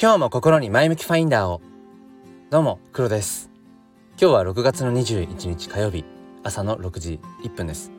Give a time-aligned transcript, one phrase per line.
[0.00, 1.60] 今日も心に前向きファインダーを。
[2.50, 3.50] どうも黒です。
[4.10, 6.04] 今日は6月の21日火曜日。
[6.44, 7.90] 朝の6時1分です、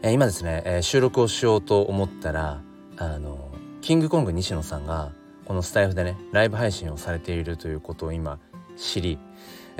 [0.00, 2.62] えー、今ですね、えー、収録をしようと思ったら
[2.96, 3.50] あの
[3.82, 5.12] キングコング西野さんが
[5.44, 8.38] このスタイフでねライブ配信をされているということを今
[8.78, 9.18] 知り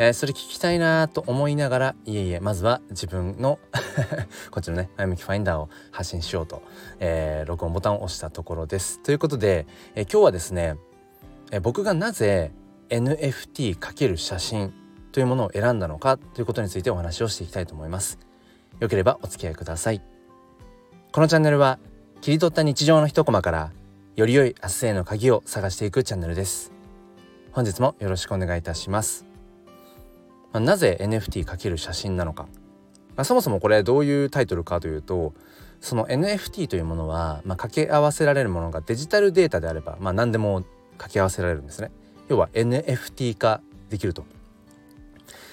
[0.00, 3.58] えー、それ聞きたいなと思いながらいえいえまずは自分の
[4.52, 6.62] こっちのね前向きファインダーを発信しようと、
[7.00, 9.02] え、録音ボタンを押したところです。
[9.02, 10.76] ということで、え、今日はですね、
[11.50, 12.52] え僕がなぜ
[12.90, 14.72] NFT× 写真
[15.12, 18.18] というものを選んだのかということについてお話をしていきたいと思います。
[18.80, 20.02] よければお付き合いください。
[21.12, 21.78] このチャンネルは
[22.20, 23.72] 切り取った日常の一コマから
[24.16, 26.72] より良い明日への鍵を探していくチャンネルです。
[27.52, 29.24] 本日もよろしくお願いいたします。
[30.52, 32.44] まあ、なぜ NFT× 写真なのか、
[33.16, 35.34] まあ、そもそもこれどういうタイトルかというと
[35.80, 40.64] その NFT というものは、まあ、掛け合わせられるものがデジタルデータであれば、まあ、何でも
[40.98, 41.90] 掛け合わせられるんですね。
[42.28, 44.24] 要は NFT 化できると。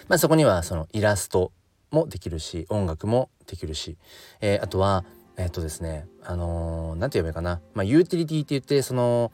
[0.08, 1.52] まあ、そこにはそのイラスト
[1.92, 3.98] もできるし音楽もできるし、
[4.42, 5.06] えー、あとは
[5.38, 9.32] えっ、ー、とですねあのー、て言えばいいかな、まあ、ユーティリティって言ってその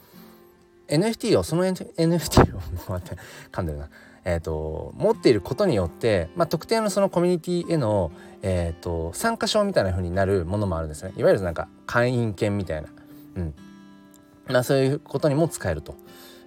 [0.87, 3.89] NFT をその NFT を 待って噛んでるな。
[4.23, 8.11] えーと、持っていることによって、まあ、特定のそのコミュニティへの、
[8.43, 11.11] えーと、参加証みたいな風になるものもあるんですね。
[11.17, 12.89] いわゆるなんか会員権みたいな、
[13.37, 13.55] うん。
[14.51, 15.95] まあ、そういうことにも使えると、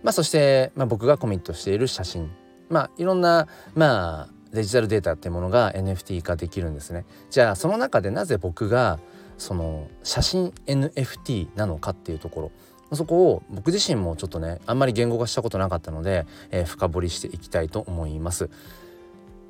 [0.02, 2.30] まあ、そして、まあ、僕がコミットしている写真。
[2.68, 7.04] まあいろんなまあデジタルデータっていうものが NFT 化できるんですね。
[7.30, 8.98] じゃあその中でなぜ僕が
[9.36, 12.52] その写真 NFT なのかっていうところ。
[12.92, 18.50] そこを僕自身もちょっとねあんまり言語化したことなかったので、えー、深掘りしていきたいと思います。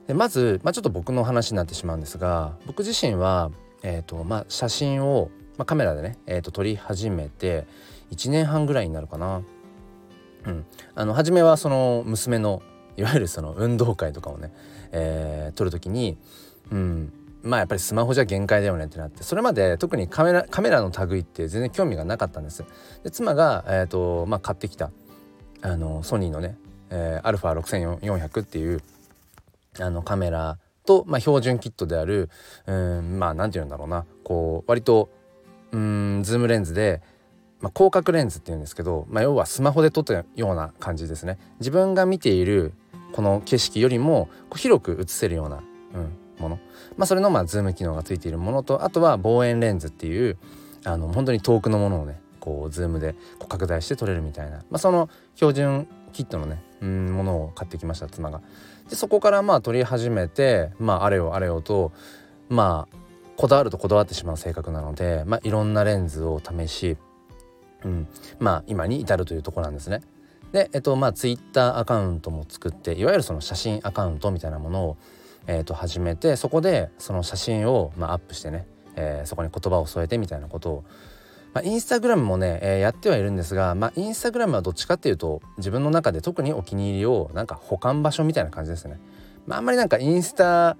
[0.07, 3.51] でまず、まあ、ちょっと僕の話になってしまうんですが僕自身は、
[3.83, 7.67] えーとまあ、写真を、まあ、カメラでね、えー、と撮り始めて
[8.13, 9.43] 1年半ぐらいになるかな。
[10.47, 12.63] うん、あの初めはその娘の
[12.97, 14.53] いわゆるその 運動会とかをね、
[14.93, 16.19] えー、撮る時に、
[16.71, 17.13] うん、
[17.43, 22.65] まあやっぱりスマホじゃ限界だよねってなってそれまで特にカメラカメラの類って全然興味がなかったんです。
[23.03, 24.91] で妻が、えーとまあ、買ってきた
[25.63, 26.57] あのソニーのね、
[26.91, 28.83] えー、α6400 っていう
[29.81, 32.29] あのカメラと、まあ、標準キットである
[32.67, 35.09] うんまあ何て言うんだろうなこう割と
[35.73, 37.03] うんズームレンズで、
[37.65, 41.39] まあ、広角レンズっていうんですけど、まあ、要はスマホで撮ったような感じですね。
[41.61, 42.75] 自分が見ている
[43.13, 45.63] この景色よりも広く映せるような、
[45.95, 46.59] うん、もの、
[46.99, 50.37] まあ、それのまあズーム機能がついているものとあとは望遠レンズっていう
[50.85, 58.43] あの本当に遠くのものをねこうズームでこう拡大して撮れるみたいな、まあ、その標準キットのねうんものを買ってきました妻が。
[58.91, 61.93] でそこからまあ撮り始めてまああれよあれよと
[62.51, 62.97] まあ
[63.37, 66.97] こだわるとこだわってしまう性格なので、まあ、いろんなレンズを試し、
[67.85, 68.09] うん、
[68.39, 70.03] まあ今に至るというところなんですね。
[70.53, 74.97] でえっとまあツイッターアカウントも作っていわゆるその写真アカウントみたいなものを
[75.47, 80.85] えー、と始めてそこでその写真を、まあ、アップしてね、えー、そこに言葉を添えてみたいなことを、
[81.53, 88.99] まあ、インスタグラムもね、えー、やってはいるんですが、まあ、インスタグラムはどっちかっていうと自分の中で特にお気に入りをなんか保管場所みたいな感じですね。
[89.47, 90.79] まあ、あんまりなんかインスタ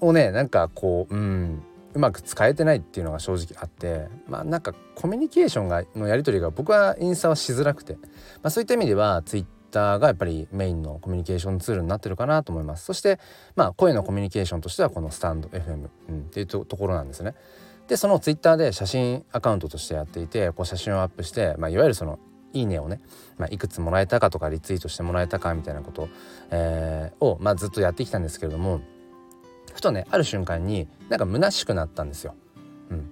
[0.00, 1.62] をねなんかこううん
[1.92, 8.00] うまく使えてないっていうのが正直あってまあなんかコミュニケーションがのやり取りが僕はインスタはしづらくて、ま
[8.44, 12.84] あ、そういった意味ではツイッターがやっぱりメインのコミュニケーションツールになってるかなと思います。
[12.84, 13.18] そして
[13.56, 17.34] まあ声のコミュニケーションとしてはこのスタンド FM、うん、っていうところなんですね。
[17.88, 22.20] でそのツイッターで写真アカウントとしてやっていてこう写真をアップして、まあ、いわゆるその
[22.52, 23.00] いいねをね、
[23.36, 26.08] まあ、いくつもらえたかとかリツイートしてもらえたかみたいなこと、
[26.50, 28.80] えー、を、まあ、ずっとやってきたんですけれども
[29.74, 32.34] ふとねある瞬間になんか虚しくなったんですよ。
[32.90, 33.08] うん、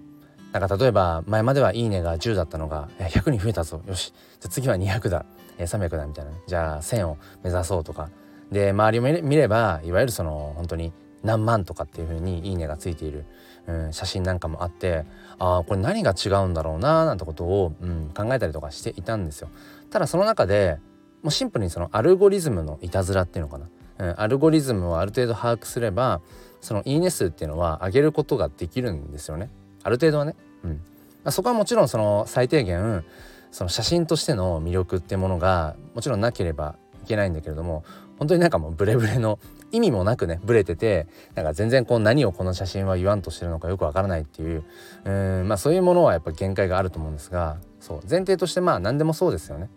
[0.53, 3.83] なんか例えば前までは「いいね」が10だったのが100に増えたぞ。
[3.87, 4.13] よし。
[4.41, 5.25] じゃ次は200だ。
[5.59, 6.31] え300だみたいな。
[6.47, 8.11] じゃあ1000を目指そうとか。
[8.51, 10.93] で周りを見ればいわゆるその本当に
[11.23, 13.27] 何万とかっていう風にいいねがついている、
[13.67, 15.05] うん、写真なんかもあって
[15.39, 19.49] ああこれ何が違うんだろうななんてことを、うん、考えたりとかしていたんですよ。
[19.91, 20.79] ただその中で
[21.23, 23.69] もうシンプルにそのアルゴリズムのいたずらっていうのかな、
[23.99, 26.21] うん、アルゴリズムをある程度把握すれば
[26.61, 29.51] そのいいね数っていうのは上げることができるんですよね
[29.83, 30.35] ある程度はね。
[30.65, 30.81] うん
[31.25, 33.05] ま、そこはもちろんその最低限
[33.51, 37.85] その写真としての魅力ってものがもちろんなければいけないんだけれども
[38.19, 39.39] 本当になんかもうブレブレの
[39.71, 44.65] 意味もなくねブレててなんか全然こう何をこの写真は言わんとしてるのかよくわからないっていう
[45.05, 45.11] う
[45.45, 49.69] んまあそういうものはやっぱ限界があると思うんですがそう前提としてまあ何でもそうですよね。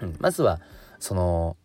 [0.00, 0.60] うん、まずは
[1.00, 1.56] その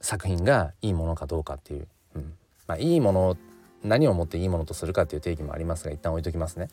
[0.00, 2.34] 作品がいいものかどうかっていう、うん
[2.66, 3.36] まあ、いいもの
[3.84, 6.68] 何をもっていいものとするかっていう定義もありますが一旦置いときますね。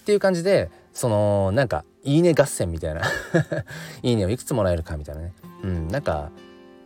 [0.00, 3.02] っていう感じでそのなんかいいね合戦みたいな
[4.02, 5.32] いいねをいくつもらえるかみたいなね
[5.62, 6.30] うんなんか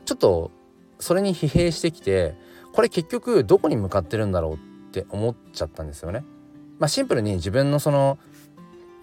[0.05, 0.51] ちょっと
[0.99, 2.35] それに疲弊してきて
[2.73, 4.57] これ結局どこに向かってるんだろうっ
[4.91, 6.25] て思っちゃったんですよね。
[6.79, 8.19] まあ、シンプルに自分のその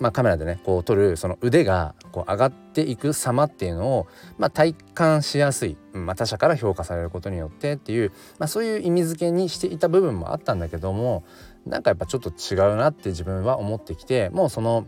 [0.02, 4.08] まあ、カメラでねこう撮るその腕がこう上がっていく様っていうのを、
[4.40, 11.24] まあ、体感しやすい、まあ、他者から評価されることによってっていう、まあ、そういう意味付けにしていた部分もあったんだけども
[11.68, 14.88] なんかやっぱちょっと違うなって自分は思ってきてもうその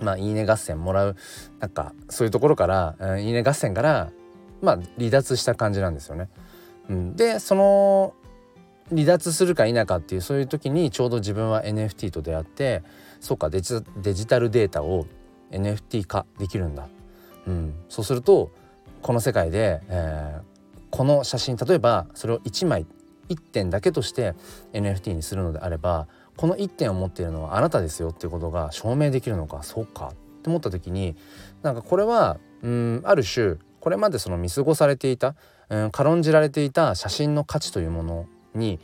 [0.00, 1.16] まあいいね合戦もらう
[1.60, 4.10] なんかそういうところから、うん、いいね合戦から
[4.60, 6.28] まあ離脱した感じなんですよね。
[6.88, 8.14] うん、でその
[8.90, 12.82] 離脱するか否かっていうそういう時にちょうど自分は NFT と出会って
[13.20, 13.82] そうかデジ
[14.26, 15.06] タルデータを
[15.50, 16.88] NFT 化できるんだ、
[17.46, 18.50] うん、そうすると
[19.00, 22.86] この世界で、えー、この写真例えばそれを1枚
[23.28, 24.34] 1点だけとして
[24.72, 31.16] NFT にするのであればこの1点を持っているのはあなたですよっていうことが証明できるのかそうかって思った時に
[31.62, 35.34] なんかこれはうんある種これまでその見過ごされていた、
[35.68, 38.80] うん、軽んじられていた写真の価値というものに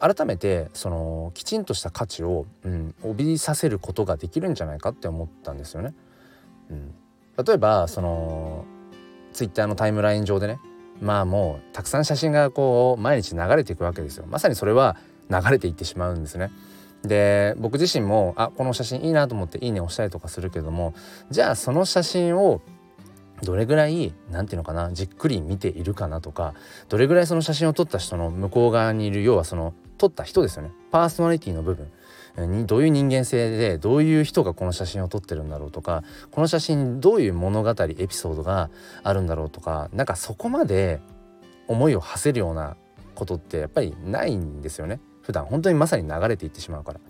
[0.00, 5.94] 改めてそのきちんとした価値を、うん、帯びさせることができるんじゃないかって思ったんですよね。
[6.70, 6.94] うん、
[7.44, 8.64] 例えばその
[9.32, 10.60] ツイッターのタイムライン上でね
[11.00, 14.26] まあもうたくさん写真がこう毎日流れていくわけですよ。
[14.28, 14.96] まさにそれは
[15.30, 16.50] 流れていってしまうんですね。
[17.02, 20.94] で僕自身もあこの写真いいなと思って「いいね」押したりとかするけども
[21.30, 22.60] じゃあその写真を
[23.42, 26.54] どれぐらい何て言うのかなじっくり見ているかなとか
[26.88, 30.72] どれぐらいその写真を撮った人の向こう側にいる要はその撮った人ですよね。
[30.90, 31.90] パーソナリティの部分。
[32.36, 37.74] にどういう人間性でどういう人がこの写真を撮ってるんだろうとかこの写真どういう物語エ
[38.06, 38.70] ピソードが
[39.02, 41.00] あるんだろうとかなんかそこまで
[41.66, 42.76] 思いを馳せるような
[43.16, 45.00] ことってやっぱりないんですよね。
[45.22, 45.44] 普段。
[45.46, 47.00] 本当にまさに流れていってしまうから。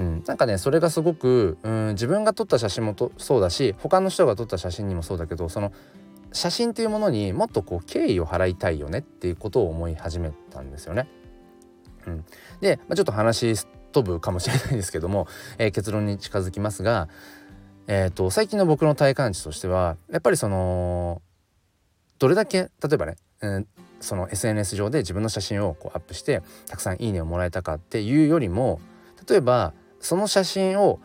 [0.00, 5.72] うん、なんかねそれがすごく、うん、自分が撮った写真もとそうだし他の人が撮った写真にもそうだけどその
[6.32, 11.06] 写真っていうものにもっとこう敬意を払いたいよねっていうことを思い始めたんですよね。
[12.06, 12.24] うん、
[12.60, 13.54] で、まあ、ちょっと話
[13.92, 15.26] 飛ぶかもしれないですけども、
[15.58, 17.08] えー、結論に近づきますが、
[17.88, 21.20] えーと、最近の僕の体感値としてはやっぱりその
[22.18, 23.66] どれだけ例えばね、うん、
[24.00, 28.80] その SNS 上で自分の写真をこうアップしてたくさん「いいね」をもらえたかっていうよりも
[29.28, 31.00] 例えばその写真を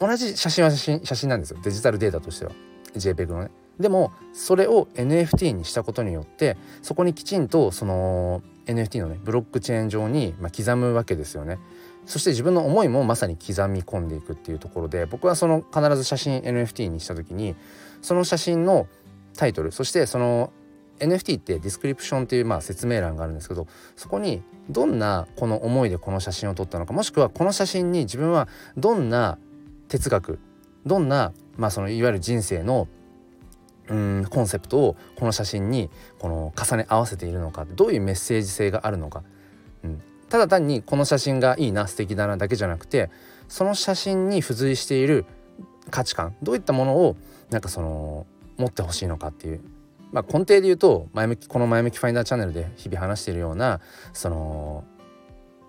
[0.00, 2.52] 同じ写真は写真写真なんですよデジタルデータとしては
[2.94, 3.50] JPEG のね。
[3.78, 11.58] でもそれを NFT にしたことによってそこにきちんとその NFT のねブロックチェーン上に、まあ、刻むわけですよね。
[12.04, 17.54] そして自分の思いもまさに刻み込んでいくっていうところで僕はその必ず写真 NFT にした時に
[18.00, 18.88] その写真の
[19.36, 20.50] タイトルそしてその
[20.98, 23.66] NFT ってディスクリプションっていうまあ説明欄があるんですけど
[23.96, 29.38] そこにどんなこの思いでこの写真を撮ったのかもしくはこの写真に自分はどんな
[29.88, 30.38] 哲学
[30.86, 32.88] どんなまあそのいわゆる人生の
[33.88, 39.22] うんコンセプトをこの写真にこの重ね合わせているのかどういうメッセージ性があるのか、
[39.82, 43.10] うん、ただ単にこの写真がいいな素敵だなだけじゃなくて
[43.48, 45.24] その写真に付随している
[45.90, 47.16] 価値観どういったものを
[47.50, 48.26] なんかその
[48.58, 49.60] 持ってほしいのかっていう、
[50.12, 53.80] まあ、根底で言うと前向きこの前向きファインダーチャンネルで日々話しているような
[54.12, 54.84] その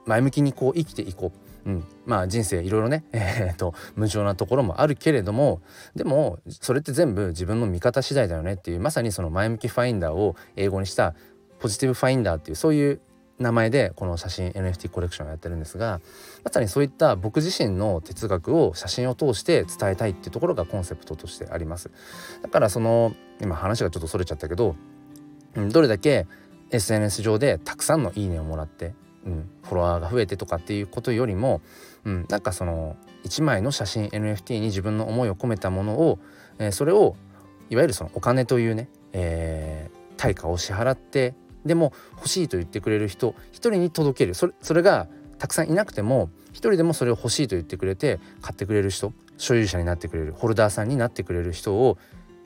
[0.06, 1.50] 前向きにこう生きていこう。
[1.66, 5.62] うん、まあ人生いろいろね、 えーと、無情なところもあるけれども
[5.94, 11.16] でもそれって全部自分の見方次第だよねっていうまさにその前向きファインダーを英語にした
[11.60, 13.02] ポジティブファインダーっていうそういう
[13.40, 16.02] 名前でこの写真 NFT コレクションをやってるんですが
[16.44, 21.90] まさにそういった僕自身の哲学を写真を通して伝えたいっていうところがコンセプトとしてあります。
[22.42, 24.76] だからその今話がちょっとそれちゃったけど、
[25.56, 26.28] うん、どれだけ
[26.72, 28.94] SNS 上でたくさんのいいねをもらって
[29.26, 31.62] うん、フォロワーが増えてとかっていうことよりも、
[32.06, 36.20] うん、なんかその1枚の写真 NFT に自分の思いを込めたものを、
[36.58, 37.16] えー、それを
[37.70, 41.36] いわゆるそのお金というね、えー、対価を支払って
[41.66, 44.34] でも欲しいと言ってくれる人一人に届ける。
[44.34, 51.98] それそれがたくさんいなくても一人でもそれを欲しいと言ってくれて買ってくれる人所有者になってくれるホルダーさんになってくれる人を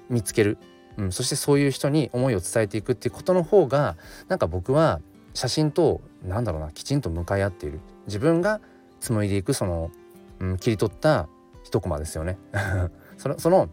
[0.10, 0.58] 見つける、
[0.98, 5.02] うん、そしてそういう人に思いを伝えていくっていうことの方がなんか僕は
[5.34, 7.80] 写真となんだろうなきちんと向かい合っている。
[8.06, 8.62] 自分が
[9.00, 9.92] 紡いでいくその、
[10.40, 11.28] うん、切り取った
[11.64, 12.38] 一コマですよね。
[13.18, 13.70] そのその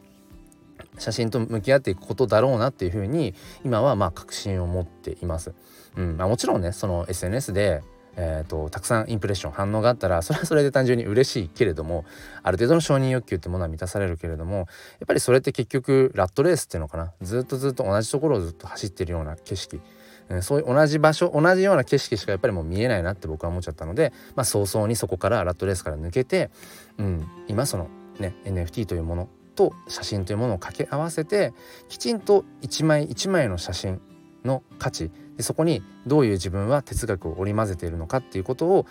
[0.98, 3.34] 写真と向き合っていくことだろうなっていうふうに
[3.64, 5.52] 今はまあ確信を持っています。
[5.96, 6.16] うん。
[6.16, 7.82] まあ、もちろんねその SNS で
[8.16, 12.04] えーと、たくさんインプレッション反応があったらそれはそれで単純に嬉しいけれども
[12.42, 14.66] ある程度の承認欲求ってものは満たされるけれどもやっ
[15.06, 17.12] ぱりそれって結局ラットレースっていうのかな？
[17.22, 19.80] ずっとずっと同じところをずっと走ってるような景色。
[20.28, 26.50] うん、そういう同じ場所同じような景色しかやっぱりもう見えないなって僕は思っちゃったので、まあ、早々にそこからラットレースから抜けて、
[26.98, 31.52] うん、今そのね NFT というものと写真というものを掛け合わせて
[31.88, 34.00] きちんと一枚一枚の写真
[34.44, 38.86] の価値でそこにどういう自分は哲学を織り交ぜているのかっていうことを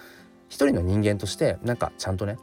[0.50, 2.38] 一人の人間としてなんかちゃんとね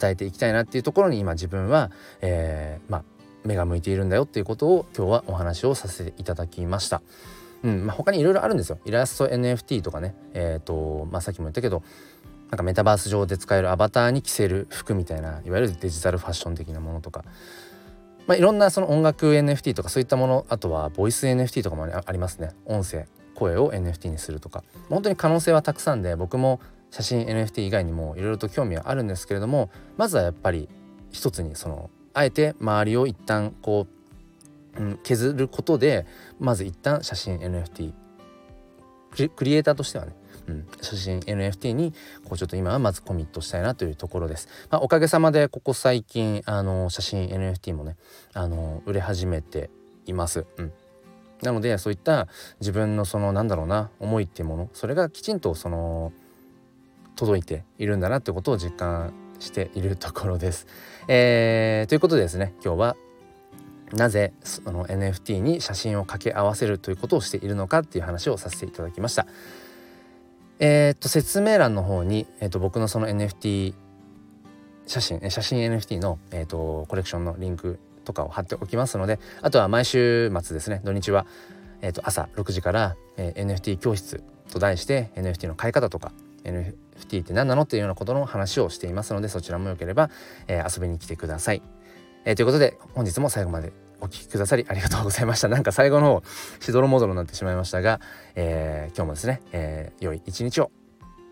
[0.00, 3.04] 伝えていきたいなっていうところに今自分は、えー、まあ、
[3.44, 7.02] 目が向いているんだよっていうことを今日はお話をさせていただきました。
[7.62, 8.78] うんまあ、他にいろいろあるんですよ。
[8.84, 11.82] イラスト NFT とかね、えーとまあ、さっきも言ったけど
[12.54, 17.24] なんかメタバース上で使えるアバターに着せる服みたいないわゆるデジタルファッション的なものとか、
[18.28, 22.50] まあ、いろんなその音楽 NFT とかそういったものあとはボイス NFT とかもありますね。
[22.64, 24.62] 音声声を NFT にするとか。
[24.88, 26.60] 本当に可能性はたくさんで僕も
[26.92, 30.68] 写真 NFT 以外にもいろいろと興味はあるんですけれどもまずはやっぱり
[31.10, 33.88] 一つにそのあえて周りを一旦こ
[34.78, 36.06] う、うん、削ることで
[36.38, 37.92] まず一旦写真 NFT
[39.34, 40.14] クリエイターとしてはね
[40.46, 41.92] うん、写真 NFT に
[42.24, 44.48] こうちょっと今はまずコミットしたいなというところです。
[44.70, 47.96] まあ、おかげさまでここ最近あの写真 NFT もね
[48.32, 49.70] あの売れ始めて
[50.06, 50.46] います。
[50.58, 50.72] うん
[51.42, 52.26] なのでそういった
[52.60, 56.12] 自分のそのなんだろうな思いっていうものそれがきちんとその
[57.16, 60.66] 届いているんだなってことを実感しているところです。
[61.06, 62.96] えー、ということでですね今日は
[63.92, 69.26] なぜその NFT に写真を掛け合わせるということをしているのかっていう話をさせていただきました。
[70.58, 73.74] えー、っと説明欄の方に、えー、っと僕のその NFT
[74.86, 81.26] 写真写真 NFT の、えー、っとコレクションのリンクとかを貼っておきますのであとは毎週末ですね土日は、
[81.80, 86.12] えー、と朝6時から、えー、NFT 教室と題して NFT の買い方とか
[86.44, 90.10] NFT って何なのっていうようなことの話をしていますのでそちらもよければ、
[90.46, 91.62] えー、遊びに来てください。
[92.26, 93.72] えー、ということで本日も最後まで
[94.04, 95.48] お聴きくださりありがとうございました。
[95.48, 96.22] なんか最後の方
[96.60, 98.00] しどろもどろになってしまいましたが、
[98.34, 100.70] えー、今日もですね、えー、良い一日を。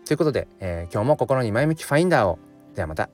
[0.05, 2.39] ということで、えー、今日も心に前向きファインダーを。
[2.75, 3.09] ではまた。